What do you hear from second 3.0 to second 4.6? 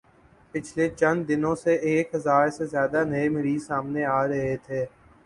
نئے مریض سامنے آرہے